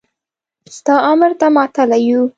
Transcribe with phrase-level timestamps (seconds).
[0.75, 2.21] ستا امر ته ماتله يو.